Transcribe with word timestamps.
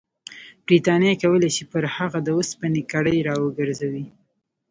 برټانیه 0.65 1.13
کولای 1.23 1.51
شي 1.55 1.63
پر 1.71 1.83
هغه 1.95 2.19
د 2.23 2.27
اوسپنې 2.37 2.81
کړۍ 2.91 3.17
راوګرځوي. 3.29 4.05